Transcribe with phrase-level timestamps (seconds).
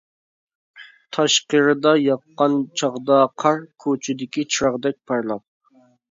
[1.17, 5.45] تاشقىرىدا ياغقان چاغدا قار، كوچىدىكى چىراغدەك پارلاپ.